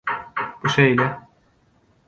Bu 0.63 0.69
şeýle. 0.77 1.09